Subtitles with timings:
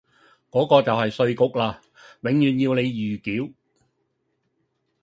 [0.49, 1.79] 嗰個就系稅局啦，
[2.21, 3.53] 永遠要你預繳。